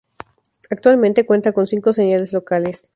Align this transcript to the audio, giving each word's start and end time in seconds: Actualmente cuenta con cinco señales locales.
Actualmente 0.71 1.27
cuenta 1.27 1.51
con 1.53 1.67
cinco 1.67 1.93
señales 1.93 2.33
locales. 2.33 2.89